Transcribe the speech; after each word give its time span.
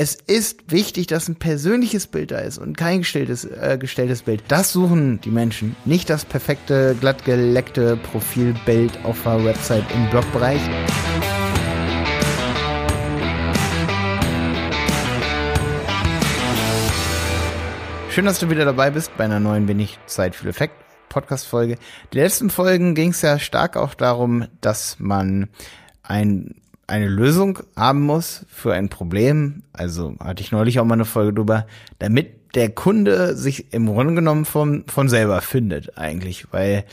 es 0.00 0.14
ist 0.14 0.70
wichtig, 0.70 1.08
dass 1.08 1.26
ein 1.28 1.34
persönliches 1.34 2.06
Bild 2.06 2.30
da 2.30 2.38
ist 2.38 2.56
und 2.58 2.76
kein 2.76 3.00
gestelltes, 3.00 3.44
äh, 3.44 3.78
gestelltes 3.80 4.22
Bild. 4.22 4.44
Das 4.46 4.72
suchen 4.72 5.20
die 5.22 5.30
Menschen, 5.30 5.74
nicht 5.84 6.08
das 6.08 6.24
perfekte, 6.24 6.94
glattgeleckte 7.00 7.96
Profilbild 7.96 9.04
auf 9.04 9.20
der 9.24 9.44
Website 9.44 9.82
im 9.92 10.08
Blogbereich. 10.08 10.60
Schön, 18.10 18.24
dass 18.24 18.38
du 18.38 18.50
wieder 18.50 18.66
dabei 18.66 18.92
bist 18.92 19.10
bei 19.16 19.24
einer 19.24 19.40
neuen 19.40 19.66
Wenig 19.66 19.98
Zeit 20.06 20.36
für 20.36 20.48
Effekt 20.48 20.76
Podcast-Folge. 21.08 21.76
Die 22.12 22.18
letzten 22.18 22.50
Folgen 22.50 22.94
ging 22.94 23.10
es 23.10 23.22
ja 23.22 23.40
stark 23.40 23.76
auch 23.76 23.94
darum, 23.94 24.46
dass 24.60 25.00
man 25.00 25.48
ein 26.04 26.54
eine 26.88 27.06
Lösung 27.06 27.60
haben 27.76 28.00
muss 28.00 28.44
für 28.48 28.72
ein 28.72 28.88
Problem, 28.88 29.62
also 29.72 30.14
hatte 30.18 30.42
ich 30.42 30.50
neulich 30.50 30.80
auch 30.80 30.84
mal 30.84 30.94
eine 30.94 31.04
Folge 31.04 31.34
drüber, 31.34 31.66
damit 31.98 32.54
der 32.54 32.70
Kunde 32.70 33.36
sich 33.36 33.72
im 33.72 33.86
Grunde 33.86 34.14
genommen 34.14 34.46
von, 34.46 34.84
von 34.88 35.08
selber 35.08 35.40
findet 35.42 35.98
eigentlich, 35.98 36.46
weil 36.50 36.84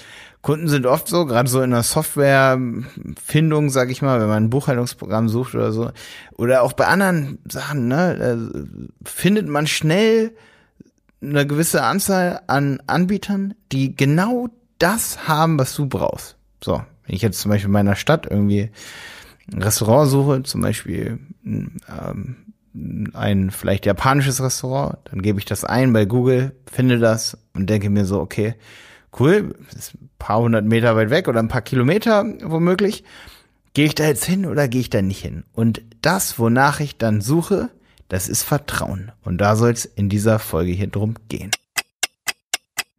Kunden 0.42 0.68
sind 0.68 0.86
oft 0.86 1.08
so, 1.08 1.26
gerade 1.26 1.50
so 1.50 1.62
in 1.62 1.72
der 1.72 1.82
Softwarefindung, 1.82 3.70
sag 3.72 3.90
ich 3.90 4.02
mal, 4.04 4.20
wenn 4.20 4.28
man 4.28 4.44
ein 4.44 4.50
Buchhaltungsprogramm 4.52 5.30
sucht 5.30 5.56
oder 5.56 5.72
so, 5.72 5.92
oder 6.34 6.62
auch 6.62 6.74
bei 6.74 6.86
anderen 6.86 7.40
Sachen, 7.50 7.88
ne, 7.88 8.68
findet 9.04 9.48
man 9.48 9.66
schnell 9.66 10.36
eine 11.20 11.48
gewisse 11.48 11.84
Anzahl 11.84 12.42
an 12.48 12.80
Anbietern, 12.86 13.56
die 13.72 13.96
genau 13.96 14.50
das 14.78 15.28
haben, 15.28 15.58
was 15.58 15.74
du 15.74 15.88
brauchst. 15.88 16.36
So, 16.64 16.84
wenn 17.06 17.16
ich 17.16 17.22
jetzt 17.22 17.40
zum 17.40 17.50
Beispiel 17.50 17.68
in 17.68 17.74
meiner 17.74 17.96
Stadt 17.96 18.28
irgendwie 18.30 18.70
Restaurant 19.54 20.10
suche, 20.10 20.44
zum 20.44 20.62
Beispiel 20.62 21.20
ähm, 21.44 22.36
ein 23.14 23.52
vielleicht 23.52 23.86
japanisches 23.86 24.42
Restaurant, 24.42 24.98
dann 25.06 25.22
gebe 25.22 25.40
ich 25.40 25.46
das 25.46 25.64
ein 25.64 25.94
bei 25.94 26.06
Google, 26.06 26.56
finde 26.72 27.00
das 27.00 27.38
und 27.54 27.70
denke 27.70 27.90
mir 27.90 28.06
so, 28.06 28.20
okay, 28.20 28.56
cool, 29.20 29.56
ist 29.76 29.94
ein 29.96 30.10
paar 30.20 30.40
hundert 30.40 30.66
Meter 30.66 30.96
weit 30.96 31.10
weg 31.10 31.28
oder 31.28 31.40
ein 31.40 31.48
paar 31.48 31.62
Kilometer 31.62 32.26
womöglich. 32.44 33.04
Gehe 33.74 33.86
ich 33.86 33.96
da 33.96 34.06
jetzt 34.06 34.26
hin 34.26 34.46
oder 34.46 34.68
gehe 34.68 34.82
ich 34.82 34.90
da 34.90 35.02
nicht 35.02 35.22
hin? 35.22 35.44
Und 35.54 35.82
das, 36.02 36.40
wonach 36.40 36.80
ich 36.80 36.98
dann 36.98 37.22
suche, 37.22 37.70
das 38.08 38.30
ist 38.30 38.44
Vertrauen. 38.44 39.12
Und 39.24 39.40
da 39.40 39.56
soll 39.56 39.72
es 39.72 39.86
in 39.86 40.10
dieser 40.10 40.40
Folge 40.40 40.72
hier 40.72 40.88
drum 40.88 41.16
gehen. 41.28 41.52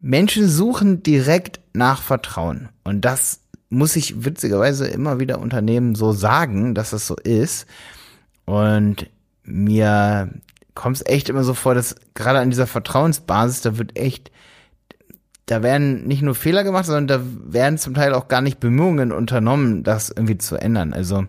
Menschen 0.00 0.48
suchen 0.48 1.02
direkt 1.02 1.60
nach 1.72 2.02
Vertrauen. 2.02 2.68
Und 2.84 3.04
das 3.04 3.40
muss 3.68 3.96
ich 3.96 4.24
witzigerweise 4.24 4.86
immer 4.86 5.18
wieder 5.18 5.40
Unternehmen 5.40 5.94
so 5.94 6.12
sagen, 6.12 6.74
dass 6.74 6.90
das 6.90 7.06
so 7.06 7.16
ist. 7.16 7.66
Und 8.44 9.10
mir 9.42 10.30
kommt 10.74 10.96
es 10.96 11.06
echt 11.06 11.28
immer 11.28 11.42
so 11.42 11.54
vor, 11.54 11.74
dass 11.74 11.96
gerade 12.14 12.38
an 12.38 12.50
dieser 12.50 12.66
Vertrauensbasis, 12.66 13.62
da 13.62 13.78
wird 13.78 13.98
echt, 13.98 14.30
da 15.46 15.62
werden 15.62 16.06
nicht 16.06 16.22
nur 16.22 16.34
Fehler 16.34 16.64
gemacht, 16.64 16.86
sondern 16.86 17.06
da 17.06 17.20
werden 17.52 17.78
zum 17.78 17.94
Teil 17.94 18.14
auch 18.14 18.28
gar 18.28 18.40
nicht 18.40 18.60
Bemühungen 18.60 19.12
unternommen, 19.12 19.82
das 19.82 20.10
irgendwie 20.10 20.38
zu 20.38 20.56
ändern. 20.56 20.92
Also 20.92 21.26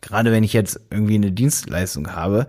gerade 0.00 0.32
wenn 0.32 0.44
ich 0.44 0.52
jetzt 0.52 0.80
irgendwie 0.90 1.14
eine 1.14 1.32
Dienstleistung 1.32 2.14
habe, 2.14 2.46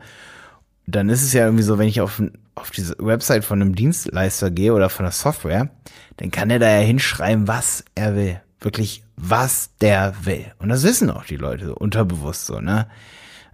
dann 0.88 1.09
ist 1.09 1.23
es 1.23 1.34
ja 1.34 1.45
irgendwie 1.45 1.63
so, 1.63 1.78
wenn 1.78 1.88
ich 1.88 2.02
auf, 2.02 2.22
auf 2.56 2.72
diese 2.72 2.95
Website 2.97 3.45
von 3.45 3.61
einem 3.61 3.75
Dienstleister 3.75 4.52
gehe 4.52 4.73
oder 4.73 4.89
von 4.89 5.06
der 5.06 5.11
Software, 5.11 5.69
dann 6.17 6.31
kann 6.31 6.50
er 6.50 6.59
da 6.59 6.69
ja 6.69 6.80
hinschreiben, 6.80 7.47
was 7.47 7.86
er 7.95 8.16
will 8.16 8.41
wirklich, 8.61 9.03
was 9.15 9.71
der 9.81 10.13
will. 10.23 10.45
Und 10.59 10.69
das 10.69 10.83
wissen 10.83 11.09
auch 11.09 11.25
die 11.25 11.38
Leute 11.38 11.75
unterbewusst 11.75 12.45
so, 12.45 12.59
ne? 12.59 12.88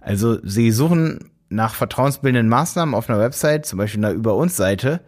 Also 0.00 0.38
sie 0.44 0.70
suchen 0.70 1.30
nach 1.48 1.74
vertrauensbildenden 1.74 2.48
Maßnahmen 2.48 2.94
auf 2.94 3.08
einer 3.08 3.18
Website, 3.18 3.66
zum 3.66 3.78
Beispiel 3.78 4.04
einer 4.04 4.14
Über 4.14 4.34
uns 4.34 4.56
Seite, 4.56 5.00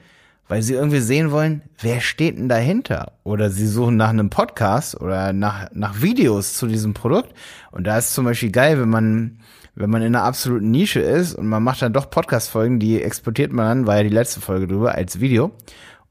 weil 0.49 0.63
sie 0.63 0.75
irgendwie 0.75 1.01
sehen 1.01 1.31
wollen, 1.31 1.63
wer 1.81 2.01
steht 2.01 2.39
denn 2.39 2.49
dahinter? 2.49 3.13
Oder 3.23 3.51
sie 3.51 3.67
suchen 3.67 3.97
nach 3.97 4.09
einem 4.09 4.31
Podcast 4.31 5.01
oder 5.01 5.33
nach, 5.33 5.69
nach 5.73 6.01
Videos 6.01 6.55
zu 6.55 6.67
diesem 6.67 6.95
Produkt. 6.95 7.35
Und 7.71 7.87
da 7.87 7.99
ist 7.99 8.15
zum 8.15 8.25
Beispiel 8.25 8.51
geil, 8.51 8.81
wenn 8.81 8.89
man, 8.89 9.41
wenn 9.75 9.91
man 9.91 10.03
in 10.03 10.17
einer 10.17 10.25
absoluten 10.25 10.71
Nische 10.71 11.01
ist 11.01 11.35
und 11.35 11.47
man 11.47 11.63
macht 11.63 11.83
dann 11.83 11.93
doch 11.93 12.11
Podcast-Folgen, 12.11 12.79
die 12.79 13.03
exportiert 13.03 13.53
man 13.53 13.67
dann, 13.67 13.87
war 13.87 13.99
ja 13.99 14.03
die 14.05 14.09
letzte 14.09 14.41
Folge 14.41 14.67
drüber, 14.67 14.95
als 14.95 15.21
Video 15.21 15.53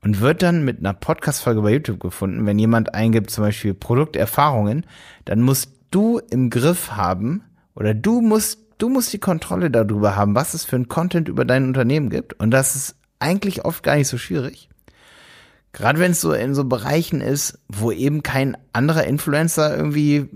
und 0.08 0.22
wird 0.22 0.42
dann 0.42 0.64
mit 0.64 0.80
einer 0.80 0.94
Podcast-Folge 0.94 1.62
bei 1.62 1.74
YouTube 1.74 2.00
gefunden. 2.00 2.46
Wenn 2.46 2.58
jemand 2.58 2.94
eingibt, 2.94 3.30
zum 3.30 3.44
Beispiel 3.44 3.74
Produkterfahrungen, 3.74 4.86
dann 5.26 5.42
musst 5.42 5.74
du 5.92 6.22
im 6.30 6.50
Griff 6.50 6.92
haben 6.94 7.44
oder 7.76 7.94
du 7.94 8.22
musst, 8.22 8.58
du 8.78 8.88
musst 8.88 9.12
die 9.12 9.20
Kontrolle 9.20 9.70
darüber 9.70 10.16
haben, 10.16 10.34
was 10.34 10.54
es 10.54 10.64
für 10.64 10.78
ein 10.78 10.88
Content 10.88 11.28
über 11.28 11.44
dein 11.44 11.66
Unternehmen 11.66 12.10
gibt. 12.10 12.40
Und 12.40 12.52
das 12.52 12.78
ist 12.78 12.96
eigentlich 13.20 13.66
oft 13.66 13.84
gar 13.84 13.98
nicht 13.98 14.08
so 14.08 14.18
schwierig. 14.18 14.70
Gerade 15.74 16.00
wenn 16.00 16.12
es 16.12 16.22
so 16.22 16.32
in 16.32 16.56
so 16.56 16.64
Bereichen 16.64 17.20
ist, 17.20 17.60
wo 17.68 17.92
eben 17.92 18.24
kein 18.24 18.56
anderer 18.72 19.04
Influencer 19.04 19.76
irgendwie, 19.76 20.30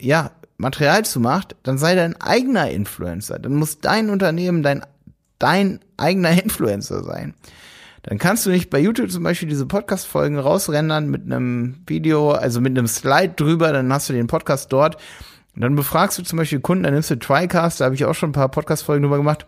ja, 0.00 0.30
Material 0.56 1.04
zu 1.04 1.20
macht, 1.20 1.56
dann 1.62 1.76
sei 1.76 1.94
dein 1.94 2.18
eigener 2.22 2.70
Influencer. 2.70 3.38
Dann 3.38 3.54
muss 3.54 3.80
dein 3.80 4.08
Unternehmen 4.08 4.62
dein, 4.62 4.80
dein 5.38 5.80
eigener 5.98 6.42
Influencer 6.42 7.04
sein 7.04 7.34
dann 8.02 8.18
kannst 8.18 8.46
du 8.46 8.50
nicht 8.50 8.70
bei 8.70 8.78
YouTube 8.78 9.10
zum 9.10 9.22
Beispiel 9.22 9.48
diese 9.48 9.66
Podcast-Folgen 9.66 10.38
rausrendern 10.38 11.08
mit 11.08 11.24
einem 11.24 11.76
Video, 11.86 12.30
also 12.30 12.60
mit 12.60 12.76
einem 12.76 12.86
Slide 12.86 13.34
drüber, 13.34 13.72
dann 13.72 13.92
hast 13.92 14.08
du 14.08 14.12
den 14.12 14.26
Podcast 14.26 14.72
dort. 14.72 14.96
Und 15.54 15.62
dann 15.62 15.74
befragst 15.74 16.18
du 16.18 16.22
zum 16.22 16.36
Beispiel 16.36 16.60
Kunden, 16.60 16.84
dann 16.84 16.94
nimmst 16.94 17.10
du 17.10 17.18
TriCast, 17.18 17.80
da 17.80 17.86
habe 17.86 17.94
ich 17.94 18.04
auch 18.04 18.14
schon 18.14 18.30
ein 18.30 18.34
paar 18.34 18.48
Podcast-Folgen 18.48 19.02
drüber 19.02 19.16
gemacht. 19.16 19.46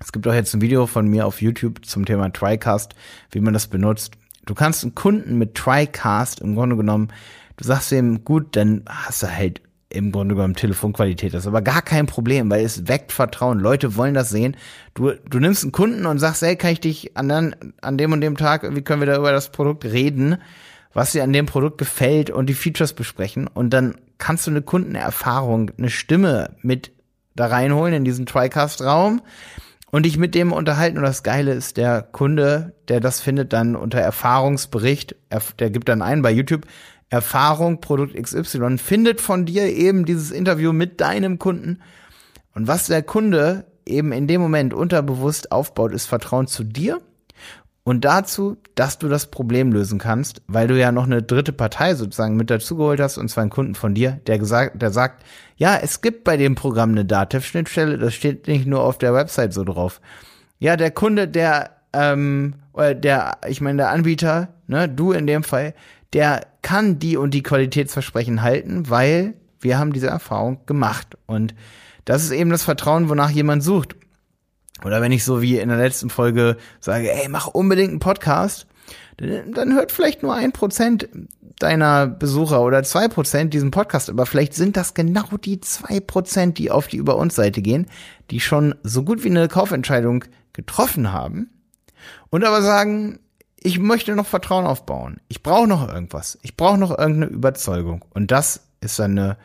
Es 0.00 0.12
gibt 0.12 0.26
auch 0.26 0.34
jetzt 0.34 0.54
ein 0.54 0.60
Video 0.60 0.86
von 0.86 1.06
mir 1.06 1.26
auf 1.26 1.40
YouTube 1.42 1.84
zum 1.84 2.04
Thema 2.04 2.32
TriCast, 2.32 2.94
wie 3.30 3.40
man 3.40 3.54
das 3.54 3.66
benutzt. 3.66 4.14
Du 4.46 4.54
kannst 4.54 4.82
einen 4.82 4.94
Kunden 4.94 5.38
mit 5.38 5.54
TriCast 5.54 6.40
im 6.40 6.54
Grunde 6.54 6.76
genommen, 6.76 7.08
du 7.56 7.64
sagst 7.64 7.92
ihm, 7.92 8.24
gut, 8.24 8.56
dann 8.56 8.84
hast 8.88 9.22
du 9.22 9.28
halt 9.28 9.60
im 9.94 10.12
Grunde 10.12 10.34
genommen 10.34 10.54
Telefonqualität. 10.54 11.32
Das 11.32 11.44
ist 11.44 11.46
aber 11.46 11.62
gar 11.62 11.82
kein 11.82 12.06
Problem, 12.06 12.50
weil 12.50 12.64
es 12.64 12.88
weckt 12.88 13.12
Vertrauen. 13.12 13.58
Leute 13.58 13.96
wollen 13.96 14.14
das 14.14 14.30
sehen. 14.30 14.56
Du, 14.94 15.12
du 15.28 15.38
nimmst 15.38 15.62
einen 15.62 15.72
Kunden 15.72 16.06
und 16.06 16.18
sagst, 16.18 16.42
hey, 16.42 16.56
kann 16.56 16.72
ich 16.72 16.80
dich 16.80 17.16
an, 17.16 17.28
dann, 17.28 17.56
an 17.80 17.96
dem 17.96 18.12
und 18.12 18.20
dem 18.20 18.36
Tag, 18.36 18.74
wie 18.74 18.82
können 18.82 19.00
wir 19.00 19.06
da 19.06 19.16
über 19.16 19.32
das 19.32 19.52
Produkt 19.52 19.84
reden, 19.84 20.38
was 20.92 21.12
dir 21.12 21.22
an 21.22 21.32
dem 21.32 21.46
Produkt 21.46 21.78
gefällt 21.78 22.30
und 22.30 22.46
die 22.46 22.54
Features 22.54 22.92
besprechen. 22.92 23.46
Und 23.46 23.70
dann 23.70 23.94
kannst 24.18 24.46
du 24.46 24.50
eine 24.50 24.62
Kundenerfahrung, 24.62 25.70
eine 25.78 25.90
Stimme 25.90 26.50
mit 26.62 26.92
da 27.36 27.46
reinholen 27.46 27.94
in 27.94 28.04
diesen 28.04 28.26
TriCast-Raum 28.26 29.20
und 29.90 30.06
dich 30.06 30.18
mit 30.18 30.34
dem 30.34 30.52
unterhalten. 30.52 30.98
Und 30.98 31.04
das 31.04 31.22
Geile 31.22 31.52
ist, 31.52 31.76
der 31.76 32.02
Kunde, 32.02 32.74
der 32.88 33.00
das 33.00 33.20
findet, 33.20 33.52
dann 33.52 33.76
unter 33.76 33.98
Erfahrungsbericht, 33.98 35.16
der 35.58 35.70
gibt 35.70 35.88
dann 35.88 36.02
ein 36.02 36.22
bei 36.22 36.30
YouTube, 36.30 36.66
Erfahrung, 37.14 37.80
Produkt 37.80 38.20
XY, 38.20 38.78
findet 38.78 39.20
von 39.20 39.46
dir 39.46 39.64
eben 39.66 40.04
dieses 40.04 40.32
Interview 40.32 40.72
mit 40.72 41.00
deinem 41.00 41.38
Kunden. 41.38 41.78
Und 42.54 42.66
was 42.66 42.88
der 42.88 43.02
Kunde 43.02 43.66
eben 43.86 44.10
in 44.10 44.26
dem 44.26 44.40
Moment 44.40 44.74
unterbewusst 44.74 45.52
aufbaut, 45.52 45.92
ist 45.92 46.06
Vertrauen 46.06 46.48
zu 46.48 46.64
dir 46.64 47.00
und 47.84 48.04
dazu, 48.04 48.56
dass 48.74 48.98
du 48.98 49.08
das 49.08 49.26
Problem 49.30 49.70
lösen 49.70 49.98
kannst, 49.98 50.42
weil 50.48 50.66
du 50.66 50.76
ja 50.76 50.90
noch 50.90 51.04
eine 51.04 51.22
dritte 51.22 51.52
Partei 51.52 51.94
sozusagen 51.94 52.34
mit 52.34 52.50
dazugeholt 52.50 52.98
hast, 52.98 53.16
und 53.16 53.28
zwar 53.28 53.42
einen 53.42 53.50
Kunden 53.50 53.76
von 53.76 53.94
dir, 53.94 54.20
der 54.26 54.38
gesagt, 54.38 54.82
der 54.82 54.90
sagt, 54.90 55.24
ja, 55.56 55.78
es 55.80 56.00
gibt 56.00 56.24
bei 56.24 56.36
dem 56.36 56.56
Programm 56.56 56.90
eine 56.90 57.04
Datev-Schnittstelle, 57.04 57.98
das 57.98 58.14
steht 58.14 58.48
nicht 58.48 58.66
nur 58.66 58.82
auf 58.82 58.98
der 58.98 59.14
Website 59.14 59.52
so 59.52 59.62
drauf. 59.62 60.00
Ja, 60.58 60.76
der 60.76 60.90
Kunde, 60.90 61.28
der, 61.28 61.70
ähm, 61.92 62.54
oder 62.72 62.94
der, 62.94 63.38
ich 63.46 63.60
meine, 63.60 63.76
der 63.76 63.90
Anbieter, 63.90 64.48
ne, 64.66 64.88
du 64.88 65.12
in 65.12 65.26
dem 65.28 65.44
Fall, 65.44 65.74
der 66.12 66.46
kann 66.62 66.98
die 66.98 67.16
und 67.16 67.32
die 67.32 67.42
Qualitätsversprechen 67.42 68.42
halten, 68.42 68.88
weil 68.88 69.34
wir 69.60 69.78
haben 69.78 69.92
diese 69.92 70.08
Erfahrung 70.08 70.60
gemacht. 70.66 71.16
Und 71.26 71.54
das 72.04 72.22
ist 72.22 72.30
eben 72.30 72.50
das 72.50 72.62
Vertrauen, 72.62 73.08
wonach 73.08 73.30
jemand 73.30 73.62
sucht. 73.62 73.96
Oder 74.84 75.00
wenn 75.00 75.12
ich 75.12 75.24
so 75.24 75.40
wie 75.40 75.58
in 75.58 75.68
der 75.68 75.78
letzten 75.78 76.10
Folge 76.10 76.56
sage, 76.80 77.12
ey, 77.12 77.28
mach 77.28 77.46
unbedingt 77.46 77.90
einen 77.90 78.00
Podcast, 78.00 78.66
dann 79.16 79.74
hört 79.74 79.92
vielleicht 79.92 80.22
nur 80.22 80.34
ein 80.34 80.52
Prozent 80.52 81.08
deiner 81.58 82.06
Besucher 82.06 82.62
oder 82.62 82.82
zwei 82.82 83.08
Prozent 83.08 83.54
diesen 83.54 83.70
Podcast, 83.70 84.10
aber 84.10 84.26
vielleicht 84.26 84.54
sind 84.54 84.76
das 84.76 84.94
genau 84.94 85.36
die 85.42 85.60
zwei 85.60 86.00
Prozent, 86.00 86.58
die 86.58 86.70
auf 86.70 86.88
die 86.88 86.96
Über 86.96 87.16
uns 87.16 87.36
Seite 87.36 87.62
gehen, 87.62 87.86
die 88.30 88.40
schon 88.40 88.74
so 88.82 89.04
gut 89.04 89.22
wie 89.22 89.30
eine 89.30 89.48
Kaufentscheidung 89.48 90.24
getroffen 90.52 91.12
haben 91.12 91.50
und 92.30 92.44
aber 92.44 92.60
sagen, 92.62 93.20
ich 93.64 93.78
möchte 93.78 94.14
noch 94.14 94.26
Vertrauen 94.26 94.66
aufbauen. 94.66 95.20
Ich 95.28 95.42
brauche 95.42 95.66
noch 95.66 95.88
irgendwas. 95.88 96.38
Ich 96.42 96.54
brauche 96.54 96.78
noch 96.78 96.90
irgendeine 96.90 97.32
Überzeugung. 97.32 98.04
Und 98.10 98.30
das 98.30 98.60
ist 98.82 98.98
dann 98.98 99.12
eine, 99.12 99.36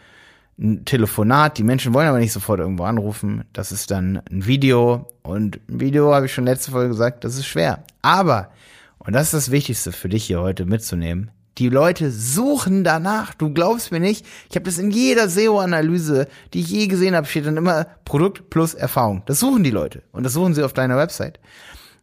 ein 0.59 0.83
Telefonat. 0.83 1.57
Die 1.57 1.63
Menschen 1.63 1.93
wollen 1.93 2.09
aber 2.09 2.19
nicht 2.19 2.33
sofort 2.33 2.59
irgendwo 2.59 2.83
anrufen. 2.83 3.45
Das 3.53 3.71
ist 3.71 3.91
dann 3.91 4.21
ein 4.29 4.45
Video. 4.45 5.07
Und 5.23 5.61
ein 5.69 5.79
Video, 5.79 6.13
habe 6.13 6.25
ich 6.25 6.33
schon 6.33 6.43
letzte 6.43 6.71
Folge 6.71 6.89
gesagt, 6.89 7.23
das 7.23 7.35
ist 7.35 7.47
schwer. 7.47 7.85
Aber, 8.01 8.51
und 8.97 9.13
das 9.13 9.27
ist 9.27 9.33
das 9.33 9.51
Wichtigste 9.51 9.93
für 9.93 10.09
dich 10.09 10.25
hier 10.25 10.41
heute 10.41 10.65
mitzunehmen, 10.65 11.31
Die 11.57 11.69
Leute 11.69 12.11
suchen 12.11 12.83
danach. 12.83 13.33
Du 13.33 13.53
glaubst 13.53 13.89
mir 13.93 14.01
nicht. 14.01 14.25
Ich 14.49 14.55
habe 14.57 14.65
das 14.65 14.79
in 14.79 14.91
jeder 14.91 15.29
SEO-Analyse, 15.29 16.27
die 16.53 16.59
ich 16.59 16.69
je 16.69 16.87
gesehen 16.87 17.15
habe, 17.15 17.25
steht 17.25 17.45
dann 17.45 17.55
immer 17.55 17.85
Produkt 18.03 18.49
plus 18.49 18.73
Erfahrung. 18.73 19.23
Das 19.27 19.39
suchen 19.39 19.63
die 19.63 19.71
Leute 19.71 20.03
und 20.11 20.23
das 20.23 20.33
suchen 20.33 20.55
sie 20.55 20.63
auf 20.63 20.73
deiner 20.73 20.97
Website. 20.97 21.39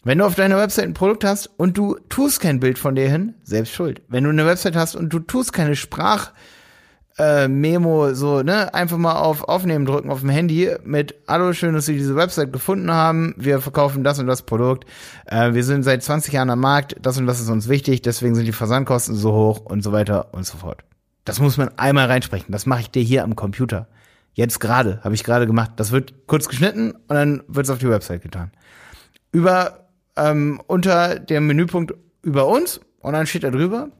Wenn 0.06 0.19
du 0.19 0.25
auf 0.25 0.37
deiner 0.37 0.56
Website 0.56 0.85
ein 0.85 0.94
Produkt 0.94 1.25
hast 1.25 1.50
und 1.56 1.76
du 1.76 1.97
tust 2.08 2.38
kein 2.38 2.61
Bild 2.61 2.79
von 2.79 2.94
dir 2.94 3.08
hin, 3.08 3.35
selbst 3.43 3.73
schuld. 3.73 4.03
Wenn 4.06 4.23
du 4.23 4.31
eine 4.31 4.47
Website 4.47 4.76
hast 4.76 4.94
und 4.94 5.12
du 5.12 5.19
tust 5.19 5.53
keine 5.53 5.75
Sprach 5.75 6.31
äh, 7.19 7.49
Memo 7.49 8.14
so, 8.14 8.41
ne, 8.43 8.73
einfach 8.73 8.99
mal 8.99 9.17
auf 9.17 9.43
Aufnehmen 9.43 9.85
drücken 9.85 10.12
auf 10.12 10.20
dem 10.20 10.29
Handy 10.29 10.70
mit 10.85 11.17
Hallo, 11.26 11.53
schön, 11.53 11.75
dass 11.75 11.87
Sie 11.87 11.94
diese 11.97 12.14
Website 12.14 12.53
gefunden 12.53 12.93
haben. 12.93 13.35
Wir 13.37 13.61
verkaufen 13.61 14.05
das 14.05 14.20
und 14.20 14.29
das 14.29 14.43
Produkt. 14.43 14.85
Äh, 15.25 15.55
wir 15.55 15.64
sind 15.64 15.82
seit 15.82 16.05
20 16.05 16.32
Jahren 16.32 16.50
am 16.50 16.61
Markt, 16.61 16.94
das 17.02 17.19
und 17.19 17.26
das 17.26 17.41
ist 17.41 17.50
uns 17.50 17.69
wichtig, 17.69 18.00
deswegen 18.00 18.37
sind 18.37 18.44
die 18.44 18.52
Versandkosten 18.52 19.17
so 19.17 19.32
hoch 19.32 19.59
und 19.64 19.82
so 19.82 19.91
weiter 19.91 20.32
und 20.32 20.47
so 20.47 20.56
fort. 20.59 20.85
Das 21.25 21.41
muss 21.41 21.56
man 21.56 21.76
einmal 21.79 22.06
reinsprechen. 22.06 22.52
Das 22.52 22.64
mache 22.64 22.82
ich 22.82 22.91
dir 22.93 23.02
hier 23.02 23.25
am 23.25 23.35
Computer. 23.35 23.88
Jetzt 24.35 24.61
gerade, 24.61 25.00
habe 25.02 25.17
ich 25.17 25.25
gerade 25.25 25.49
gemacht. 25.49 25.73
Das 25.79 25.91
wird 25.91 26.29
kurz 26.29 26.47
geschnitten 26.47 26.93
und 26.93 27.17
dann 27.17 27.43
wird 27.49 27.67
es 27.67 27.70
auf 27.70 27.79
die 27.79 27.91
Website 27.91 28.23
getan. 28.23 28.52
Über 29.32 29.86
ähm, 30.16 30.60
unter 30.66 31.18
dem 31.18 31.46
Menüpunkt 31.46 31.94
über 32.22 32.46
uns 32.46 32.80
und 33.00 33.12
dann 33.12 33.26
steht 33.26 33.44
da 33.44 33.50
drüber, 33.50 33.90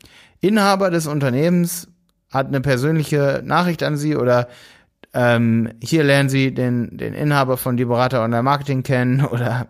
Inhaber 0.41 0.91
des 0.91 1.07
Unternehmens 1.07 1.89
hat 2.31 2.49
eine 2.49 2.61
persönliche 2.61 3.43
Nachricht 3.45 3.83
an 3.83 3.97
Sie 3.97 4.17
oder 4.17 4.49
ähm, 5.15 5.71
hier 5.83 6.05
lernen 6.05 6.29
Sie 6.29 6.53
den, 6.53 6.97
den 6.97 7.15
Inhaber 7.15 7.57
von 7.57 7.77
Liberata 7.77 8.23
Online 8.23 8.43
Marketing 8.43 8.83
kennen 8.83 9.25
oder 9.31 9.69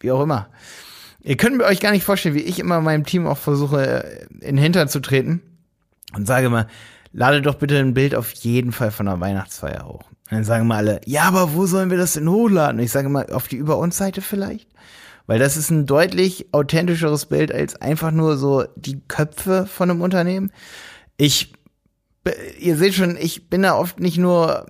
wie 0.00 0.10
auch 0.10 0.22
immer. 0.22 0.48
Ihr 1.20 1.36
könnt 1.36 1.56
mir 1.56 1.64
euch 1.64 1.80
gar 1.80 1.90
nicht 1.90 2.04
vorstellen, 2.04 2.36
wie 2.36 2.42
ich 2.42 2.60
immer 2.60 2.80
meinem 2.80 3.04
Team 3.04 3.26
auch 3.26 3.38
versuche, 3.38 4.26
in 4.40 4.56
den 4.56 4.58
Hintern 4.58 4.88
zu 4.88 5.00
treten 5.00 5.42
und 6.14 6.26
sage 6.26 6.48
mal, 6.48 6.68
lade 7.12 7.42
doch 7.42 7.56
bitte 7.56 7.78
ein 7.78 7.94
Bild 7.94 8.14
auf 8.14 8.30
jeden 8.32 8.72
Fall 8.72 8.92
von 8.92 9.06
der 9.06 9.20
Weihnachtsfeier 9.20 9.86
hoch. 9.86 10.04
Und 10.30 10.32
dann 10.32 10.44
sagen 10.44 10.66
mal 10.66 10.76
alle, 10.76 11.00
ja, 11.04 11.22
aber 11.22 11.54
wo 11.54 11.66
sollen 11.66 11.90
wir 11.90 11.98
das 11.98 12.12
denn 12.12 12.28
hochladen? 12.28 12.78
Und 12.78 12.84
ich 12.84 12.92
sage 12.92 13.08
mal, 13.08 13.26
auf 13.32 13.48
die 13.48 13.56
Über 13.56 13.78
uns 13.78 13.96
Seite 13.96 14.22
vielleicht? 14.22 14.68
Weil 15.26 15.38
das 15.38 15.56
ist 15.56 15.70
ein 15.70 15.86
deutlich 15.86 16.46
authentischeres 16.52 17.26
Bild 17.26 17.52
als 17.52 17.80
einfach 17.80 18.12
nur 18.12 18.36
so 18.36 18.64
die 18.76 19.00
Köpfe 19.08 19.66
von 19.66 19.90
einem 19.90 20.00
Unternehmen. 20.00 20.52
Ich, 21.16 21.52
ihr 22.58 22.76
seht 22.76 22.94
schon, 22.94 23.16
ich 23.16 23.48
bin 23.48 23.62
da 23.62 23.76
oft 23.76 23.98
nicht 23.98 24.18
nur, 24.18 24.66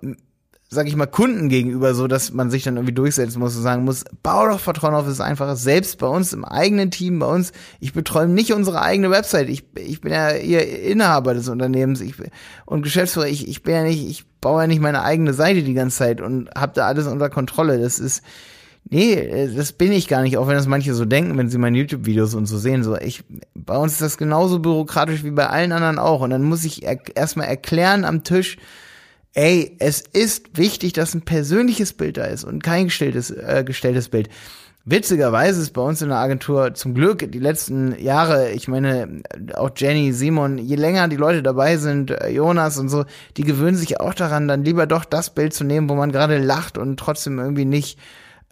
sag 0.68 0.88
ich 0.88 0.96
mal, 0.96 1.06
Kunden 1.06 1.50
gegenüber 1.50 1.94
so, 1.94 2.06
dass 2.06 2.32
man 2.32 2.50
sich 2.50 2.64
dann 2.64 2.76
irgendwie 2.76 2.94
durchsetzen 2.94 3.38
muss 3.38 3.54
und 3.54 3.62
sagen 3.62 3.84
muss, 3.84 4.04
bau 4.22 4.48
doch 4.48 4.58
Vertrauen 4.58 4.94
auf 4.94 5.06
das 5.06 5.20
Einfache. 5.20 5.56
Selbst 5.56 5.98
bei 5.98 6.06
uns 6.06 6.32
im 6.32 6.44
eigenen 6.44 6.90
Team, 6.90 7.18
bei 7.18 7.26
uns, 7.26 7.52
ich 7.78 7.92
betreue 7.92 8.26
nicht 8.26 8.54
unsere 8.54 8.80
eigene 8.80 9.10
Website. 9.10 9.50
Ich, 9.50 9.64
ich 9.76 10.00
bin 10.00 10.12
ja 10.12 10.34
ihr 10.36 10.66
Inhaber 10.84 11.34
des 11.34 11.48
Unternehmens 11.48 12.00
ich, 12.00 12.14
und 12.64 12.80
Geschäftsführer. 12.82 13.28
Ich, 13.28 13.46
ich 13.46 13.62
bin 13.62 13.74
ja 13.74 13.82
nicht, 13.82 14.08
ich 14.08 14.24
baue 14.40 14.62
ja 14.62 14.66
nicht 14.66 14.80
meine 14.80 15.02
eigene 15.02 15.34
Seite 15.34 15.62
die 15.62 15.74
ganze 15.74 15.98
Zeit 15.98 16.22
und 16.22 16.48
habe 16.56 16.72
da 16.74 16.86
alles 16.86 17.06
unter 17.06 17.28
Kontrolle. 17.28 17.78
Das 17.78 17.98
ist, 17.98 18.22
Nee, 18.88 19.14
äh, 19.14 19.54
das 19.54 19.72
bin 19.72 19.90
ich 19.92 20.06
gar 20.06 20.22
nicht, 20.22 20.36
auch 20.36 20.46
wenn 20.46 20.54
das 20.54 20.68
manche 20.68 20.94
so 20.94 21.04
denken, 21.04 21.36
wenn 21.36 21.48
sie 21.48 21.58
meine 21.58 21.78
YouTube-Videos 21.78 22.34
und 22.34 22.46
so 22.46 22.56
sehen. 22.56 22.84
So, 22.84 22.96
ich, 22.96 23.24
bei 23.54 23.76
uns 23.76 23.94
ist 23.94 24.02
das 24.02 24.18
genauso 24.18 24.60
bürokratisch 24.60 25.24
wie 25.24 25.32
bei 25.32 25.48
allen 25.48 25.72
anderen 25.72 25.98
auch. 25.98 26.20
Und 26.20 26.30
dann 26.30 26.42
muss 26.42 26.64
ich 26.64 26.84
er, 26.84 26.98
erstmal 27.16 27.48
erklären 27.48 28.04
am 28.04 28.22
Tisch, 28.22 28.56
ey, 29.34 29.76
es 29.80 30.00
ist 30.00 30.56
wichtig, 30.56 30.92
dass 30.92 31.14
ein 31.14 31.22
persönliches 31.22 31.94
Bild 31.94 32.16
da 32.16 32.24
ist 32.24 32.44
und 32.44 32.62
kein 32.62 32.86
gestelltes, 32.86 33.30
äh, 33.30 33.64
gestelltes 33.66 34.08
Bild. 34.08 34.28
Witzigerweise 34.88 35.60
ist 35.60 35.72
bei 35.72 35.82
uns 35.82 36.00
in 36.00 36.10
der 36.10 36.18
Agentur 36.18 36.74
zum 36.74 36.94
Glück 36.94 37.32
die 37.32 37.40
letzten 37.40 37.98
Jahre, 38.00 38.52
ich 38.52 38.68
meine, 38.68 39.20
auch 39.54 39.70
Jenny, 39.76 40.12
Simon, 40.12 40.58
je 40.58 40.76
länger 40.76 41.08
die 41.08 41.16
Leute 41.16 41.42
dabei 41.42 41.76
sind, 41.76 42.12
äh, 42.12 42.28
Jonas 42.28 42.78
und 42.78 42.88
so, 42.88 43.04
die 43.36 43.42
gewöhnen 43.42 43.76
sich 43.76 44.00
auch 44.00 44.14
daran, 44.14 44.46
dann 44.46 44.62
lieber 44.62 44.86
doch 44.86 45.04
das 45.04 45.34
Bild 45.34 45.54
zu 45.54 45.64
nehmen, 45.64 45.88
wo 45.88 45.96
man 45.96 46.12
gerade 46.12 46.38
lacht 46.38 46.78
und 46.78 47.00
trotzdem 47.00 47.40
irgendwie 47.40 47.64
nicht 47.64 47.98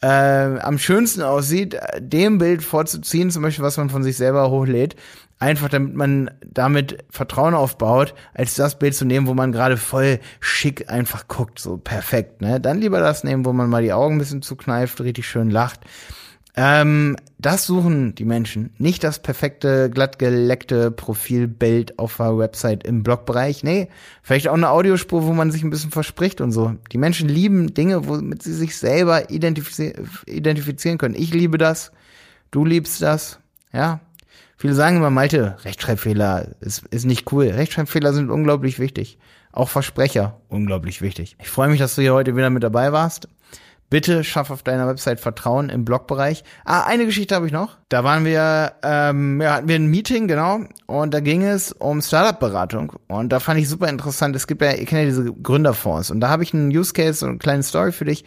äh, 0.03 0.07
am 0.07 0.79
schönsten 0.79 1.23
aussieht, 1.23 1.79
dem 1.99 2.39
Bild 2.39 2.63
vorzuziehen, 2.63 3.31
zum 3.31 3.43
Beispiel, 3.43 3.65
was 3.65 3.77
man 3.77 3.91
von 3.91 4.03
sich 4.03 4.17
selber 4.17 4.51
hochlädt, 4.51 4.97
einfach 5.39 5.69
damit 5.69 5.95
man 5.95 6.31
damit 6.45 7.05
Vertrauen 7.11 7.55
aufbaut, 7.55 8.15
als 8.35 8.55
das 8.55 8.79
Bild 8.79 8.95
zu 8.95 9.05
nehmen, 9.05 9.27
wo 9.27 9.35
man 9.35 9.53
gerade 9.53 9.77
voll 9.77 10.21
schick 10.41 10.91
einfach 10.91 11.29
guckt, 11.29 11.59
so 11.59 11.77
perfekt, 11.77 12.41
ne? 12.41 12.61
Dann 12.61 12.81
lieber 12.81 13.01
das 13.01 13.25
nehmen, 13.25 13.45
wo 13.45 13.53
man 13.53 13.71
mal 13.71 13.83
die 13.83 13.93
Augen 13.93 14.17
ein 14.17 14.19
bisschen 14.19 14.43
zukneift, 14.43 15.01
richtig 15.01 15.27
schön 15.27 15.51
lacht. 15.51 15.81
Ähm, 16.57 17.17
das 17.39 17.67
suchen 17.67 18.15
die 18.15 18.25
Menschen, 18.25 18.71
nicht 18.79 19.03
das 19.03 19.21
perfekte, 19.21 19.91
glattgeleckte 19.91 20.93
Profilbild 20.93 21.99
auf 21.99 22.17
der 22.19 22.39
Website 22.39 22.85
im 22.85 23.03
Blogbereich. 23.03 23.65
Nee, 23.65 23.89
vielleicht 24.23 24.49
auch 24.49 24.55
eine 24.55 24.71
Audiospur, 24.71 25.25
wo 25.25 25.33
man 25.33 25.51
sich 25.51 25.65
ein 25.65 25.71
bisschen 25.71 25.91
verspricht 25.91 26.41
und 26.41 26.53
so. 26.53 26.77
Die 26.93 26.99
Menschen 26.99 27.29
lieben 27.29 27.75
Dinge, 27.75 28.07
womit 28.07 28.43
sie 28.43 28.55
sich 28.55 28.77
selber 28.79 29.31
identifiz 29.31 29.81
identifizieren 30.27 30.99
können. 30.99 31.17
Ich 31.17 31.35
liebe 31.35 31.59
das, 31.59 31.91
du 32.53 32.65
liebst 32.65 33.03
das, 33.03 33.41
ja. 33.73 34.01
Viele 34.57 34.75
sagen 34.75 34.97
immer, 34.97 35.11
Malte, 35.11 35.57
Rechtschreibfehler 35.65 36.47
ist, 36.61 36.85
ist 36.91 37.05
nicht 37.05 37.31
cool. 37.33 37.49
Rechtschreibfehler 37.49 38.15
sind 38.15 38.31
unglaublich 38.31 38.79
wichtig. 38.79 39.19
Auch 39.53 39.69
Versprecher, 39.69 40.41
unglaublich 40.49 41.03
wichtig. 41.03 41.37
Ich 41.41 41.51
freue 41.51 41.69
mich, 41.69 41.81
dass 41.81 41.97
du 41.97 42.03
hier 42.03 42.15
heute 42.15 42.37
wieder 42.37 42.51
mit 42.51 42.63
dabei 42.63 42.93
warst. 42.93 43.29
Bitte 43.95 44.25
schaff 44.25 44.51
auf 44.51 44.65
deiner 44.65 44.89
Website 44.89 45.21
Vertrauen 45.21 45.69
im 45.69 45.85
Blogbereich. 45.85 46.43
Ah, 46.65 46.83
eine 46.83 47.07
Geschichte 47.07 47.33
habe 47.37 47.47
ich 47.47 47.53
noch. 47.53 47.77
Da 47.89 48.03
waren 48.03 48.25
wir, 48.25 48.73
ähm, 48.83 49.41
ja, 49.41 49.55
hatten 49.55 49.69
wir 49.69 49.77
ein 49.77 49.87
Meeting, 49.87 50.27
genau, 50.27 50.63
und 50.87 51.15
da 51.15 51.21
ging 51.21 51.45
es 51.45 51.71
um 51.71 52.03
Startup-Beratung. 52.03 52.95
Und 53.07 53.29
da 53.29 53.39
fand 53.39 53.61
ich 53.61 53.69
super 53.69 53.89
interessant. 53.89 54.35
Es 54.35 54.49
gibt 54.49 54.63
ja, 54.63 54.73
ihr 54.73 54.85
kennt 54.85 55.03
ja 55.03 55.05
diese 55.05 55.33
Gründerfonds. 55.33 56.11
Und 56.11 56.19
da 56.19 56.29
habe 56.29 56.43
ich 56.43 56.53
einen 56.53 56.77
Use 56.77 56.93
Case 56.93 57.25
und 57.25 57.31
eine 57.31 57.39
kleine 57.39 57.63
Story 57.63 57.93
für 57.93 58.05
dich. 58.05 58.25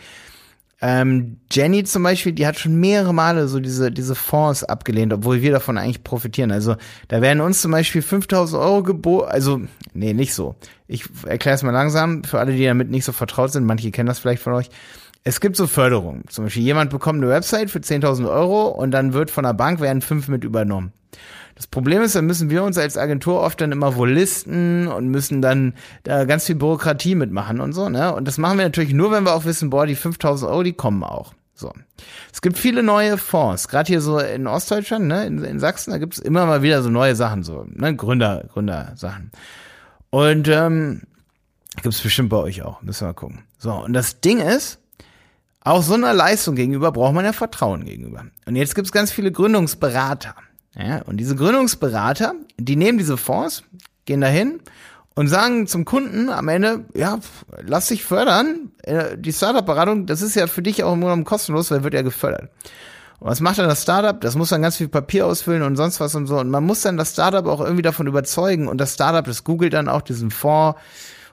Ähm, 0.80 1.42
Jenny 1.52 1.84
zum 1.84 2.04
Beispiel, 2.04 2.32
die 2.32 2.48
hat 2.48 2.58
schon 2.58 2.80
mehrere 2.80 3.14
Male 3.14 3.50
so 3.50 3.60
diese, 3.60 3.92
diese 3.92 4.16
Fonds 4.16 4.64
abgelehnt, 4.64 5.12
obwohl 5.12 5.42
wir 5.42 5.52
davon 5.52 5.78
eigentlich 5.78 6.02
profitieren. 6.02 6.54
Also 6.54 6.78
da 7.10 7.22
werden 7.22 7.42
uns 7.42 7.62
zum 7.62 7.72
Beispiel 7.72 8.02
5000 8.02 8.62
Euro 8.62 8.84
geboten, 8.84 9.28
also 9.30 9.60
nee, 9.94 10.14
nicht 10.14 10.34
so. 10.34 10.56
Ich 10.88 11.04
erkläre 11.26 11.56
es 11.56 11.64
mal 11.64 11.72
langsam, 11.72 12.24
für 12.24 12.40
alle, 12.40 12.54
die 12.54 12.64
damit 12.64 12.90
nicht 12.90 13.04
so 13.04 13.12
vertraut 13.12 13.52
sind, 13.52 13.66
manche 13.66 13.92
kennen 13.92 14.08
das 14.08 14.20
vielleicht 14.20 14.44
von 14.44 14.54
euch 14.54 14.70
es 15.28 15.42
gibt 15.42 15.58
so 15.58 15.68
Förderungen. 15.68 16.24
Zum 16.30 16.46
Beispiel 16.46 16.64
jemand 16.64 16.90
bekommt 16.90 17.22
eine 17.22 17.30
Website 17.30 17.70
für 17.70 17.80
10.000 17.80 18.30
Euro 18.30 18.68
und 18.70 18.92
dann 18.92 19.12
wird 19.12 19.30
von 19.30 19.44
der 19.44 19.54
Bank 19.54 19.82
werden 19.82 20.02
fünf 20.02 20.30
mit 20.30 20.46
übernommen. 20.46 20.94
Das 21.54 21.68
Problem 21.68 22.02
ist, 22.02 22.16
dann 22.16 22.26
müssen 22.26 22.50
wir 22.50 22.64
uns 22.64 22.78
als 22.78 22.98
Agentur 22.98 23.42
oft 23.42 23.60
dann 23.60 23.74
immer 23.74 23.98
wohl 23.98 24.10
listen 24.10 24.88
und 24.88 25.10
müssen 25.10 25.42
dann 25.42 25.74
da 26.04 26.24
ganz 26.24 26.46
viel 26.46 26.56
Bürokratie 26.56 27.16
mitmachen 27.16 27.60
und 27.60 27.74
so, 27.74 27.90
ne? 27.90 28.16
Und 28.16 28.26
das 28.26 28.38
machen 28.38 28.58
wir 28.58 28.64
natürlich 28.64 28.94
nur, 28.94 29.12
wenn 29.12 29.26
wir 29.26 29.36
auch 29.36 29.44
wissen, 29.44 29.70
boah, 29.70 29.86
die 29.86 29.96
5000 29.96 30.50
Euro, 30.50 30.64
die 30.64 30.72
kommen 30.72 31.04
auch. 31.04 31.34
So. 31.56 31.74
Es 32.32 32.42
gibt 32.42 32.58
viele 32.58 32.82
neue 32.82 33.18
Fonds, 33.18 33.68
gerade 33.68 33.88
hier 33.88 34.00
so 34.00 34.20
in 34.20 34.48
Ostdeutschland, 34.48 35.08
ne, 35.08 35.26
in, 35.26 35.44
in 35.44 35.60
Sachsen, 35.60 35.92
da 35.92 35.98
gibt 35.98 36.14
es 36.14 36.20
immer 36.20 36.46
mal 36.46 36.62
wieder 36.62 36.82
so 36.82 36.90
neue 36.90 37.18
Sachen, 37.18 37.44
so, 37.44 37.66
ne, 37.68 37.94
Gründer, 37.98 38.46
Gründersachen. 38.54 39.32
Und 40.10 40.48
ähm, 40.48 41.02
gibt 41.76 41.96
es 41.96 42.02
bestimmt 42.02 42.30
bei 42.30 42.38
euch 42.38 42.62
auch, 42.62 42.82
müssen 42.82 43.02
wir 43.02 43.08
mal 43.08 43.14
gucken. 43.14 43.44
So, 43.58 43.74
und 43.74 43.92
das 43.92 44.22
Ding 44.22 44.40
ist, 44.40 44.80
auch 45.70 45.84
so 45.84 45.94
einer 45.94 46.14
Leistung 46.14 46.56
gegenüber 46.56 46.92
braucht 46.92 47.14
man 47.14 47.26
ja 47.26 47.34
Vertrauen 47.34 47.86
gegenüber. 47.86 48.26
Und 48.46 48.56
jetzt 48.56 48.76
gibt 48.76 48.88
es 48.88 48.92
ganz 48.92 49.12
viele 49.12 49.32
Gründungsberater. 49.32 50.36
Ja, 50.78 51.02
und 51.04 51.18
diese 51.18 51.36
Gründungsberater, 51.36 52.34
die 52.58 52.76
nehmen 52.76 52.98
diese 52.98 53.18
Fonds, 53.18 53.64
gehen 54.06 54.22
dahin 54.22 54.60
und 55.16 55.28
sagen 55.28 55.66
zum 55.66 55.86
Kunden 55.86 56.30
am 56.30 56.48
Ende, 56.48 56.86
ja, 56.94 57.20
lass 57.66 57.88
dich 57.88 58.04
fördern. 58.04 58.72
Äh, 58.84 59.18
die 59.18 59.34
Startup-Beratung, 59.34 60.06
das 60.06 60.22
ist 60.22 60.36
ja 60.36 60.46
für 60.46 60.62
dich 60.62 60.84
auch 60.84 60.94
im 60.94 61.02
Grunde 61.02 61.24
kostenlos, 61.24 61.72
weil 61.72 61.84
wird 61.84 61.96
ja 61.96 62.04
gefördert. 62.04 62.52
Und 63.20 63.30
was 63.30 63.40
macht 63.40 63.58
dann 63.58 63.68
das 63.68 63.82
Startup? 63.82 64.22
Das 64.22 64.36
muss 64.36 64.50
dann 64.50 64.62
ganz 64.62 64.78
viel 64.78 64.90
Papier 64.90 65.26
ausfüllen 65.26 65.64
und 65.64 65.76
sonst 65.76 66.00
was 66.00 66.14
und 66.14 66.28
so. 66.28 66.38
Und 66.38 66.52
man 66.52 66.64
muss 66.64 66.82
dann 66.82 66.98
das 66.98 67.14
Startup 67.14 67.48
auch 67.48 67.62
irgendwie 67.62 67.82
davon 67.82 68.06
überzeugen. 68.06 68.68
Und 68.68 68.78
das 68.78 68.94
Startup, 68.94 69.26
das 69.26 69.44
googelt 69.44 69.74
dann 69.74 69.90
auch 69.90 70.02
diesen 70.02 70.30
Fonds 70.30 70.80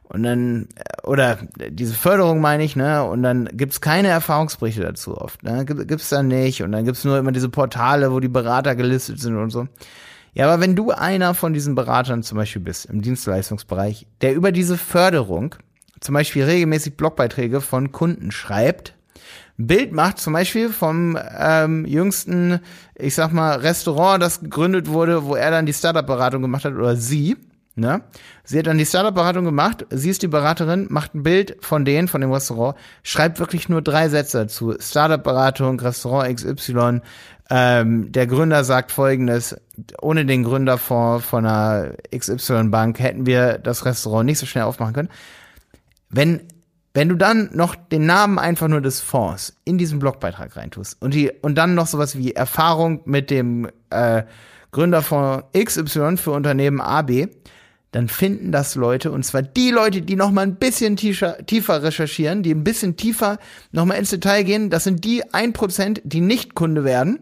und 0.04 0.22
dann, 0.22 0.68
äh, 0.76 1.06
oder 1.06 1.38
diese 1.70 1.94
Förderung 1.94 2.40
meine 2.40 2.64
ich, 2.64 2.76
ne? 2.76 3.04
Und 3.04 3.22
dann 3.22 3.48
gibt's 3.52 3.80
keine 3.80 4.08
Erfahrungsberichte 4.08 4.82
dazu 4.82 5.16
oft. 5.16 5.42
Ne? 5.42 5.64
Gibt's 5.64 6.08
dann 6.08 6.28
nicht. 6.28 6.62
Und 6.62 6.72
dann 6.72 6.84
gibt's 6.84 7.04
nur 7.04 7.18
immer 7.18 7.32
diese 7.32 7.48
Portale, 7.48 8.12
wo 8.12 8.20
die 8.20 8.28
Berater 8.28 8.76
gelistet 8.76 9.20
sind 9.20 9.36
und 9.36 9.50
so. 9.50 9.66
Ja, 10.34 10.46
aber 10.46 10.60
wenn 10.60 10.76
du 10.76 10.90
einer 10.90 11.34
von 11.34 11.52
diesen 11.52 11.74
Beratern 11.74 12.22
zum 12.22 12.38
Beispiel 12.38 12.62
bist, 12.62 12.86
im 12.86 13.02
Dienstleistungsbereich, 13.02 14.06
der 14.20 14.34
über 14.34 14.52
diese 14.52 14.76
Förderung 14.76 15.54
zum 16.00 16.14
Beispiel 16.14 16.44
regelmäßig 16.44 16.96
Blogbeiträge 16.96 17.60
von 17.60 17.92
Kunden 17.92 18.30
schreibt, 18.30 18.94
ein 19.58 19.68
Bild 19.68 19.92
macht, 19.92 20.18
zum 20.18 20.32
Beispiel 20.32 20.70
vom 20.70 21.16
ähm, 21.38 21.86
jüngsten, 21.86 22.58
ich 22.96 23.14
sag 23.14 23.32
mal, 23.32 23.58
Restaurant, 23.58 24.20
das 24.20 24.40
gegründet 24.40 24.88
wurde, 24.88 25.24
wo 25.24 25.36
er 25.36 25.52
dann 25.52 25.66
die 25.66 25.72
Startup-Beratung 25.72 26.42
gemacht 26.42 26.64
hat, 26.64 26.74
oder 26.74 26.96
sie, 26.96 27.36
Ne? 27.76 28.02
Sie 28.44 28.58
hat 28.58 28.68
dann 28.68 28.78
die 28.78 28.86
Startup-Beratung 28.86 29.44
gemacht. 29.44 29.84
Sie 29.90 30.08
ist 30.08 30.22
die 30.22 30.28
Beraterin, 30.28 30.86
macht 30.90 31.14
ein 31.14 31.24
Bild 31.24 31.56
von 31.60 31.84
denen, 31.84 32.06
von 32.06 32.20
dem 32.20 32.32
Restaurant, 32.32 32.76
schreibt 33.02 33.40
wirklich 33.40 33.68
nur 33.68 33.82
drei 33.82 34.08
Sätze 34.08 34.38
dazu. 34.38 34.74
Startup-Beratung, 34.78 35.80
Restaurant 35.80 36.36
XY. 36.36 37.00
Ähm, 37.50 38.12
der 38.12 38.26
Gründer 38.28 38.62
sagt 38.62 38.92
folgendes, 38.92 39.56
ohne 40.00 40.24
den 40.24 40.44
Gründerfonds 40.44 41.26
von 41.26 41.44
einer 41.44 41.94
XY-Bank 42.16 43.00
hätten 43.00 43.26
wir 43.26 43.58
das 43.58 43.84
Restaurant 43.84 44.26
nicht 44.26 44.38
so 44.38 44.46
schnell 44.46 44.64
aufmachen 44.64 44.94
können. 44.94 45.10
Wenn, 46.10 46.42
wenn 46.94 47.08
du 47.08 47.16
dann 47.16 47.50
noch 47.54 47.74
den 47.74 48.06
Namen 48.06 48.38
einfach 48.38 48.68
nur 48.68 48.82
des 48.82 49.00
Fonds 49.00 49.56
in 49.64 49.78
diesen 49.78 49.98
Blogbeitrag 49.98 50.56
reintust 50.56 51.02
und 51.02 51.12
die, 51.12 51.32
und 51.42 51.56
dann 51.56 51.74
noch 51.74 51.88
sowas 51.88 52.16
wie 52.16 52.32
Erfahrung 52.32 53.00
mit 53.04 53.30
dem, 53.30 53.68
äh, 53.90 54.22
Gründerfonds 54.74 55.44
XY 55.56 56.16
für 56.16 56.32
Unternehmen 56.32 56.80
AB, 56.80 57.28
dann 57.94 58.08
finden 58.08 58.50
das 58.50 58.74
Leute, 58.74 59.12
und 59.12 59.24
zwar 59.24 59.42
die 59.42 59.70
Leute, 59.70 60.02
die 60.02 60.16
noch 60.16 60.32
mal 60.32 60.40
ein 60.42 60.56
bisschen 60.56 60.96
tiefer, 60.96 61.38
tiefer 61.46 61.84
recherchieren, 61.84 62.42
die 62.42 62.52
ein 62.52 62.64
bisschen 62.64 62.96
tiefer 62.96 63.38
noch 63.70 63.84
mal 63.84 63.94
ins 63.94 64.10
Detail 64.10 64.42
gehen. 64.42 64.68
Das 64.68 64.82
sind 64.82 65.04
die 65.04 65.22
ein 65.32 65.52
Prozent, 65.52 66.02
die 66.02 66.20
nicht 66.20 66.56
Kunde 66.56 66.82
werden, 66.82 67.20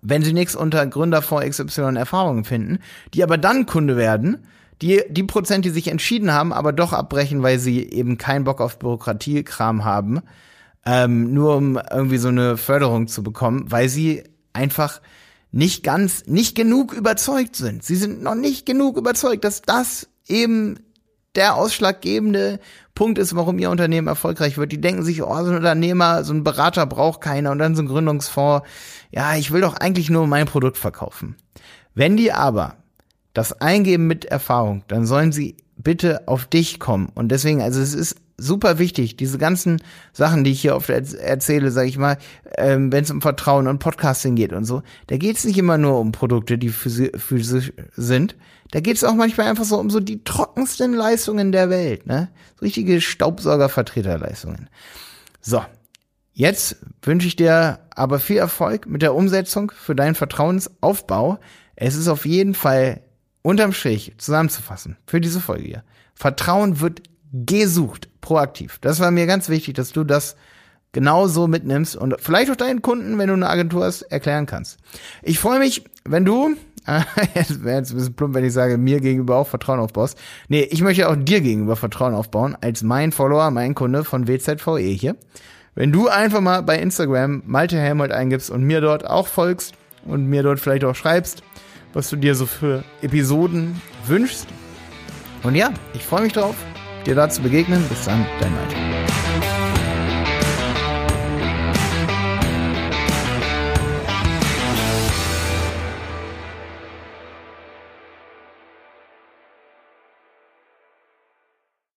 wenn 0.00 0.22
sie 0.22 0.32
nichts 0.32 0.56
unter 0.56 0.86
Gründerfonds 0.86 1.44
XY 1.46 1.96
Erfahrungen 1.96 2.44
finden, 2.44 2.78
die 3.12 3.22
aber 3.22 3.36
dann 3.36 3.66
Kunde 3.66 3.98
werden, 3.98 4.46
die, 4.80 5.02
die 5.10 5.24
Prozent, 5.24 5.66
die 5.66 5.70
sich 5.70 5.88
entschieden 5.88 6.32
haben, 6.32 6.54
aber 6.54 6.72
doch 6.72 6.94
abbrechen, 6.94 7.42
weil 7.42 7.58
sie 7.58 7.82
eben 7.82 8.16
keinen 8.16 8.44
Bock 8.44 8.62
auf 8.62 8.78
Bürokratiekram 8.78 9.84
haben, 9.84 10.22
ähm, 10.86 11.34
nur 11.34 11.56
um 11.56 11.78
irgendwie 11.92 12.16
so 12.16 12.28
eine 12.28 12.56
Förderung 12.56 13.06
zu 13.06 13.22
bekommen, 13.22 13.66
weil 13.68 13.90
sie 13.90 14.24
einfach 14.54 15.02
nicht 15.54 15.84
ganz, 15.84 16.26
nicht 16.26 16.56
genug 16.56 16.92
überzeugt 16.92 17.54
sind. 17.54 17.84
Sie 17.84 17.94
sind 17.94 18.24
noch 18.24 18.34
nicht 18.34 18.66
genug 18.66 18.96
überzeugt, 18.96 19.44
dass 19.44 19.62
das 19.62 20.08
eben 20.26 20.80
der 21.36 21.54
ausschlaggebende 21.54 22.58
Punkt 22.96 23.18
ist, 23.18 23.36
warum 23.36 23.60
ihr 23.60 23.70
Unternehmen 23.70 24.08
erfolgreich 24.08 24.58
wird. 24.58 24.72
Die 24.72 24.80
denken 24.80 25.04
sich, 25.04 25.22
oh, 25.22 25.44
so 25.44 25.50
ein 25.50 25.56
Unternehmer, 25.56 26.24
so 26.24 26.32
ein 26.32 26.42
Berater 26.42 26.86
braucht 26.86 27.20
keiner 27.20 27.52
und 27.52 27.58
dann 27.58 27.76
so 27.76 27.82
ein 27.82 27.88
Gründungsfonds. 27.88 28.66
Ja, 29.12 29.36
ich 29.36 29.52
will 29.52 29.60
doch 29.60 29.74
eigentlich 29.74 30.10
nur 30.10 30.26
mein 30.26 30.46
Produkt 30.46 30.76
verkaufen. 30.76 31.36
Wenn 31.94 32.16
die 32.16 32.32
aber 32.32 32.76
das 33.32 33.60
eingeben 33.60 34.08
mit 34.08 34.24
Erfahrung, 34.24 34.82
dann 34.88 35.06
sollen 35.06 35.30
sie 35.30 35.56
bitte 35.76 36.26
auf 36.26 36.46
dich 36.46 36.80
kommen. 36.80 37.10
Und 37.14 37.28
deswegen, 37.28 37.62
also 37.62 37.80
es 37.80 37.94
ist 37.94 38.16
super 38.36 38.78
wichtig, 38.78 39.16
diese 39.16 39.38
ganzen 39.38 39.80
Sachen, 40.12 40.44
die 40.44 40.52
ich 40.52 40.60
hier 40.60 40.76
oft 40.76 40.90
erzähle, 40.90 41.70
sage 41.70 41.88
ich 41.88 41.98
mal, 41.98 42.18
ähm, 42.56 42.92
wenn 42.92 43.04
es 43.04 43.10
um 43.10 43.22
Vertrauen 43.22 43.66
und 43.68 43.78
Podcasting 43.78 44.34
geht 44.34 44.52
und 44.52 44.64
so, 44.64 44.82
da 45.06 45.16
geht 45.16 45.36
es 45.36 45.44
nicht 45.44 45.58
immer 45.58 45.78
nur 45.78 46.00
um 46.00 46.12
Produkte, 46.12 46.58
die 46.58 46.70
physisch 46.70 47.72
sind. 47.96 48.36
Da 48.70 48.80
geht 48.80 48.96
es 48.96 49.04
auch 49.04 49.14
manchmal 49.14 49.48
einfach 49.48 49.64
so 49.64 49.78
um 49.78 49.90
so 49.90 50.00
die 50.00 50.24
trockensten 50.24 50.94
Leistungen 50.94 51.52
der 51.52 51.70
Welt, 51.70 52.06
ne? 52.06 52.30
So 52.58 52.64
richtige 52.64 53.00
Staubsaugervertreterleistungen. 53.00 54.68
So, 55.40 55.62
jetzt 56.32 56.76
wünsche 57.02 57.28
ich 57.28 57.36
dir 57.36 57.80
aber 57.90 58.18
viel 58.18 58.38
Erfolg 58.38 58.86
mit 58.86 59.02
der 59.02 59.14
Umsetzung 59.14 59.70
für 59.70 59.94
deinen 59.94 60.14
Vertrauensaufbau. 60.16 61.38
Es 61.76 61.94
ist 61.94 62.08
auf 62.08 62.26
jeden 62.26 62.54
Fall 62.54 63.02
unterm 63.42 63.72
Strich 63.72 64.14
zusammenzufassen 64.18 64.96
für 65.06 65.20
diese 65.20 65.40
Folge 65.40 65.64
hier. 65.64 65.84
Vertrauen 66.14 66.80
wird 66.80 67.02
gesucht, 67.32 68.08
proaktiv. 68.24 68.78
Das 68.80 69.00
war 69.00 69.10
mir 69.10 69.26
ganz 69.26 69.50
wichtig, 69.50 69.74
dass 69.74 69.92
du 69.92 70.02
das 70.02 70.34
genauso 70.92 71.46
mitnimmst 71.46 71.94
und 71.94 72.16
vielleicht 72.20 72.50
auch 72.50 72.56
deinen 72.56 72.80
Kunden, 72.80 73.18
wenn 73.18 73.28
du 73.28 73.34
eine 73.34 73.50
Agentur 73.50 73.84
hast, 73.84 74.02
erklären 74.02 74.46
kannst. 74.46 74.78
Ich 75.22 75.38
freue 75.38 75.58
mich, 75.58 75.84
wenn 76.04 76.24
du, 76.24 76.56
jetzt 77.34 77.62
wäre 77.62 77.78
jetzt 77.78 77.90
ein 77.90 77.96
bisschen 77.98 78.14
plump, 78.14 78.34
wenn 78.34 78.44
ich 78.44 78.54
sage, 78.54 78.78
mir 78.78 79.00
gegenüber 79.00 79.36
auch 79.36 79.46
Vertrauen 79.46 79.78
aufbaust. 79.78 80.18
Nee, 80.48 80.62
ich 80.70 80.80
möchte 80.80 81.08
auch 81.08 81.16
dir 81.16 81.42
gegenüber 81.42 81.76
Vertrauen 81.76 82.14
aufbauen, 82.14 82.56
als 82.58 82.82
mein 82.82 83.12
Follower, 83.12 83.50
mein 83.50 83.74
Kunde 83.74 84.04
von 84.04 84.26
WZVE 84.26 84.78
hier. 84.78 85.16
Wenn 85.74 85.92
du 85.92 86.08
einfach 86.08 86.40
mal 86.40 86.62
bei 86.62 86.78
Instagram 86.78 87.42
Malte 87.44 87.76
Helmold 87.76 88.12
eingibst 88.12 88.48
und 88.48 88.62
mir 88.62 88.80
dort 88.80 89.06
auch 89.06 89.26
folgst 89.26 89.74
und 90.06 90.26
mir 90.28 90.42
dort 90.42 90.60
vielleicht 90.60 90.84
auch 90.84 90.94
schreibst, 90.94 91.42
was 91.92 92.08
du 92.08 92.16
dir 92.16 92.34
so 92.34 92.46
für 92.46 92.84
Episoden 93.02 93.82
wünschst. 94.06 94.46
Und 95.42 95.56
ja, 95.56 95.70
ich 95.92 96.02
freue 96.04 96.22
mich 96.22 96.32
drauf 96.32 96.54
dir 97.06 97.14
da 97.14 97.28
zu 97.28 97.42
begegnen. 97.42 97.84
Bis 97.88 98.04
dann, 98.04 98.26
dein 98.40 98.52
Malte. 98.54 98.93